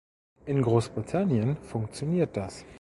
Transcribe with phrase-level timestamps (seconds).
[0.47, 2.65] In Großbritannien funktioniert das.